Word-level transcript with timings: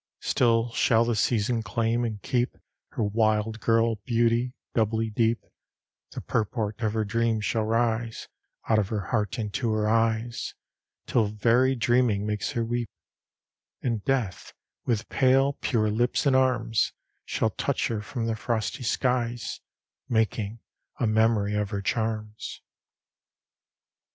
Still 0.21 0.71
shall 0.71 1.05
the 1.05 1.15
Season 1.15 1.61
claim 1.61 2.03
and 2.03 2.19
keep 2.23 2.57
Her 2.93 3.03
wild 3.03 3.59
girl 3.59 3.97
beauty; 4.03 4.55
doubly 4.73 5.11
deep 5.11 5.45
The 6.13 6.21
purport 6.21 6.81
of 6.81 6.93
her 6.93 7.05
dreams 7.05 7.45
shall 7.45 7.65
rise 7.65 8.27
Out 8.67 8.79
of 8.79 8.89
her 8.89 9.09
heart 9.11 9.37
into 9.37 9.71
her 9.73 9.87
eyes, 9.87 10.55
Till 11.05 11.27
very 11.27 11.75
dreaming 11.75 12.25
makes 12.25 12.53
her 12.53 12.65
weep; 12.65 12.89
And 13.83 14.03
death, 14.03 14.53
with 14.87 15.07
pale, 15.09 15.53
pure 15.61 15.91
lips 15.91 16.25
and 16.25 16.35
arms, 16.35 16.93
Shall 17.23 17.51
touch 17.51 17.85
her 17.89 18.01
from 18.01 18.25
the 18.25 18.35
frosty 18.35 18.81
skies, 18.81 19.61
Making 20.09 20.61
a 20.99 21.05
memory 21.05 21.53
of 21.53 21.69
her 21.69 21.83
charms. 21.83 22.63